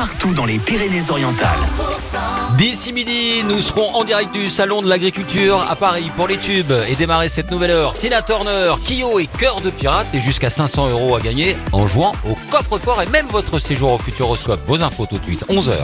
partout 0.00 0.32
dans 0.32 0.46
les 0.46 0.58
Pyrénées-Orientales. 0.58 1.58
D'ici 2.56 2.90
midi, 2.90 3.44
nous 3.44 3.60
serons 3.60 3.94
en 3.94 4.02
direct 4.02 4.32
du 4.32 4.48
Salon 4.48 4.80
de 4.80 4.88
l'Agriculture 4.88 5.60
à 5.68 5.76
Paris 5.76 6.10
pour 6.16 6.26
les 6.26 6.38
tubes 6.38 6.72
et 6.88 6.94
démarrer 6.94 7.28
cette 7.28 7.50
nouvelle 7.50 7.70
heure. 7.70 7.92
Tina 7.92 8.22
Turner, 8.22 8.72
Kyo 8.82 9.18
et 9.18 9.26
Cœur 9.26 9.60
de 9.60 9.68
Pirate 9.68 10.06
et 10.14 10.20
jusqu'à 10.20 10.48
500 10.48 10.88
euros 10.88 11.16
à 11.16 11.20
gagner 11.20 11.54
en 11.72 11.86
jouant 11.86 12.12
au 12.26 12.34
coffre-fort 12.50 13.02
et 13.02 13.06
même 13.10 13.26
votre 13.26 13.58
séjour 13.58 13.92
au 13.92 13.98
Futuroscope. 13.98 14.60
Vos 14.66 14.80
infos 14.80 15.04
tout 15.04 15.18
de 15.18 15.24
suite, 15.24 15.44
11h. 15.50 15.74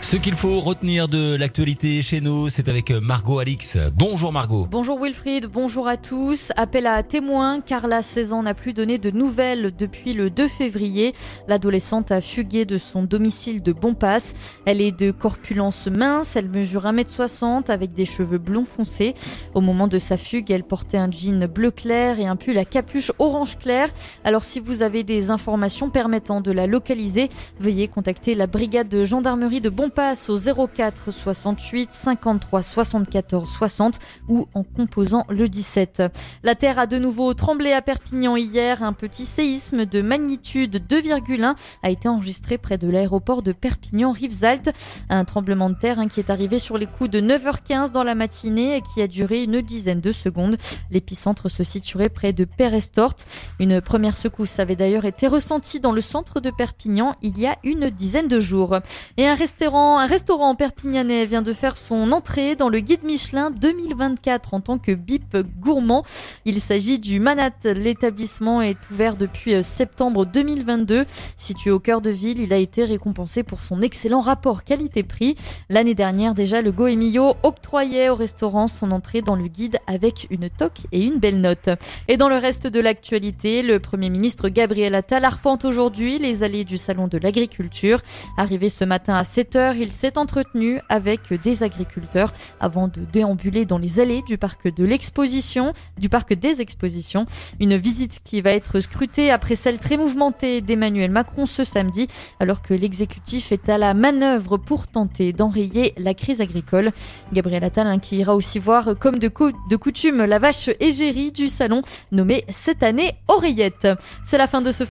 Ce 0.00 0.16
qu'il 0.16 0.34
faut 0.34 0.60
retenir 0.60 1.08
de 1.08 1.34
l'actualité 1.34 2.00
chez 2.02 2.20
nous, 2.20 2.48
c'est 2.48 2.68
avec 2.68 2.92
Margot 2.92 3.40
Alix. 3.40 3.76
Bonjour 3.94 4.32
Margot. 4.32 4.66
Bonjour 4.70 4.98
Wilfried, 4.98 5.46
bonjour 5.46 5.86
à 5.86 5.96
tous. 5.96 6.50
Appel 6.56 6.86
à 6.86 7.02
témoins 7.02 7.60
car 7.60 7.88
la 7.88 8.00
16 8.00 8.32
ans 8.32 8.42
n'a 8.44 8.54
plus 8.54 8.72
donné 8.72 8.98
de 8.98 9.10
nouvelles 9.10 9.72
depuis 9.76 10.14
le 10.14 10.30
2 10.30 10.48
février. 10.48 11.14
L'adolescente 11.46 12.10
a 12.10 12.20
fugué 12.20 12.64
de 12.64 12.78
son 12.78 13.02
domicile 13.02 13.62
de 13.62 13.72
Bonpass. 13.72 14.32
Elle 14.64 14.80
est 14.80 14.98
de 14.98 15.10
corpulence 15.10 15.88
mince, 15.88 16.36
elle 16.36 16.48
mesure 16.48 16.84
1m60 16.84 17.70
avec 17.70 17.92
des 17.92 18.06
cheveux 18.06 18.38
blonds 18.38 18.64
foncés. 18.64 19.14
Au 19.52 19.60
moment 19.60 19.88
de 19.88 19.98
sa 19.98 20.16
fugue, 20.16 20.50
elle 20.50 20.64
portait 20.64 20.96
un 20.96 21.10
jean 21.10 21.46
bleu 21.48 21.70
clair 21.70 22.18
et 22.18 22.26
un 22.26 22.36
pull 22.36 22.56
à 22.56 22.64
capuche 22.64 23.12
orange 23.18 23.58
clair. 23.58 23.90
Alors 24.24 24.44
si 24.44 24.60
vous 24.60 24.80
avez 24.80 25.02
des 25.02 25.30
informations 25.30 25.90
permettant 25.90 26.40
de 26.40 26.52
la 26.52 26.66
localiser, 26.66 27.28
veuillez 27.58 27.88
contacter 27.88 28.34
la 28.34 28.46
brigade 28.46 28.88
de 28.88 29.04
gendarmerie 29.04 29.60
de 29.60 29.68
Bonpass 29.68 29.87
au 30.28 30.66
04 30.66 31.12
68 31.12 31.92
53 31.92 32.62
74 32.62 33.48
60 33.48 33.98
ou 34.28 34.46
en 34.54 34.62
composant 34.62 35.24
le 35.28 35.48
17. 35.48 36.02
La 36.42 36.54
terre 36.54 36.78
a 36.78 36.86
de 36.86 36.98
nouveau 36.98 37.32
tremblé 37.34 37.72
à 37.72 37.82
Perpignan 37.82 38.36
hier. 38.36 38.82
Un 38.82 38.92
petit 38.92 39.24
séisme 39.24 39.86
de 39.86 40.02
magnitude 40.02 40.82
2,1 40.88 41.54
a 41.82 41.90
été 41.90 42.08
enregistré 42.08 42.58
près 42.58 42.78
de 42.78 42.88
l'aéroport 42.88 43.42
de 43.42 43.52
Perpignan-Rivesaltes. 43.52 44.70
Un 45.08 45.24
tremblement 45.24 45.70
de 45.70 45.76
terre 45.76 45.98
hein, 45.98 46.08
qui 46.08 46.20
est 46.20 46.30
arrivé 46.30 46.58
sur 46.58 46.78
les 46.78 46.86
coups 46.86 47.10
de 47.10 47.20
9h15 47.20 47.90
dans 47.90 48.04
la 48.04 48.14
matinée 48.14 48.76
et 48.76 48.82
qui 48.82 49.02
a 49.02 49.08
duré 49.08 49.42
une 49.42 49.60
dizaine 49.60 50.00
de 50.00 50.12
secondes. 50.12 50.56
L'épicentre 50.90 51.48
se 51.48 51.64
situerait 51.64 52.08
près 52.08 52.32
de 52.32 52.44
Perestorte. 52.44 53.26
Une 53.58 53.80
première 53.80 54.16
secousse 54.16 54.58
avait 54.58 54.76
d'ailleurs 54.76 55.04
été 55.04 55.26
ressentie 55.26 55.80
dans 55.80 55.92
le 55.92 56.00
centre 56.00 56.40
de 56.40 56.50
Perpignan 56.50 57.14
il 57.22 57.38
y 57.38 57.46
a 57.46 57.56
une 57.64 57.90
dizaine 57.90 58.28
de 58.28 58.40
jours. 58.40 58.78
Et 59.16 59.26
un 59.26 59.34
restaurant, 59.34 59.77
un 59.78 60.06
restaurant 60.06 60.54
perpignanais 60.54 61.24
vient 61.26 61.42
de 61.42 61.52
faire 61.52 61.76
son 61.76 62.12
entrée 62.12 62.56
dans 62.56 62.68
le 62.68 62.80
guide 62.80 63.04
Michelin 63.04 63.50
2024 63.50 64.54
en 64.54 64.60
tant 64.60 64.78
que 64.78 64.92
bip 64.92 65.36
gourmand. 65.60 66.04
Il 66.44 66.60
s'agit 66.60 66.98
du 66.98 67.20
Manat. 67.20 67.50
L'établissement 67.64 68.62
est 68.62 68.78
ouvert 68.90 69.16
depuis 69.16 69.54
euh, 69.54 69.62
septembre 69.62 70.26
2022. 70.26 71.04
Situé 71.36 71.70
au 71.70 71.78
cœur 71.78 72.00
de 72.00 72.10
ville, 72.10 72.40
il 72.40 72.52
a 72.52 72.56
été 72.56 72.84
récompensé 72.84 73.42
pour 73.42 73.62
son 73.62 73.82
excellent 73.82 74.20
rapport 74.20 74.64
qualité-prix. 74.64 75.36
L'année 75.68 75.94
dernière 75.94 76.34
déjà, 76.34 76.62
le 76.62 76.72
Goemio 76.72 77.34
octroyait 77.42 78.08
au 78.08 78.14
restaurant 78.14 78.66
son 78.66 78.90
entrée 78.90 79.22
dans 79.22 79.36
le 79.36 79.48
guide 79.48 79.78
avec 79.86 80.26
une 80.30 80.50
toque 80.50 80.80
et 80.92 81.04
une 81.04 81.18
belle 81.18 81.40
note. 81.40 81.68
Et 82.08 82.16
dans 82.16 82.28
le 82.28 82.36
reste 82.36 82.66
de 82.66 82.80
l'actualité, 82.80 83.62
le 83.62 83.78
Premier 83.78 84.10
ministre 84.10 84.48
Gabriel 84.48 84.94
Attal 84.94 85.24
arpente 85.24 85.64
aujourd'hui 85.64 86.18
les 86.18 86.42
allées 86.42 86.64
du 86.64 86.78
Salon 86.78 87.08
de 87.08 87.18
l'Agriculture. 87.18 88.00
Arrivé 88.36 88.68
ce 88.68 88.84
matin 88.84 89.14
à 89.14 89.22
7h, 89.22 89.67
il 89.76 89.92
s'est 89.92 90.18
entretenu 90.18 90.80
avec 90.88 91.20
des 91.42 91.62
agriculteurs 91.62 92.32
avant 92.60 92.88
de 92.88 93.00
déambuler 93.12 93.64
dans 93.64 93.78
les 93.78 94.00
allées 94.00 94.22
du 94.22 94.38
parc 94.38 94.72
de 94.72 94.84
l'exposition, 94.84 95.72
du 95.98 96.08
parc 96.08 96.32
des 96.32 96.60
expositions. 96.60 97.26
Une 97.60 97.76
visite 97.76 98.20
qui 98.24 98.40
va 98.40 98.52
être 98.52 98.80
scrutée 98.80 99.30
après 99.30 99.54
celle 99.54 99.78
très 99.78 99.96
mouvementée 99.96 100.60
d'Emmanuel 100.60 101.10
Macron 101.10 101.46
ce 101.46 101.64
samedi, 101.64 102.08
alors 102.40 102.62
que 102.62 102.74
l'exécutif 102.74 103.52
est 103.52 103.68
à 103.68 103.78
la 103.78 103.94
manœuvre 103.94 104.56
pour 104.56 104.86
tenter 104.86 105.32
d'enrayer 105.32 105.94
la 105.96 106.14
crise 106.14 106.40
agricole. 106.40 106.92
Gabriel 107.32 107.64
Attal 107.64 107.86
hein, 107.86 107.98
qui 107.98 108.16
ira 108.16 108.34
aussi 108.34 108.58
voir, 108.58 108.98
comme 108.98 109.18
de, 109.18 109.30
de 109.70 109.76
coutume, 109.76 110.24
la 110.24 110.38
vache 110.38 110.70
égérie 110.80 111.32
du 111.32 111.48
salon, 111.48 111.82
nommée 112.12 112.44
cette 112.48 112.82
année 112.82 113.14
Oreillette. 113.28 113.88
C'est 114.24 114.38
la 114.38 114.46
fin 114.46 114.60
de 114.60 114.72
ce 114.72 114.84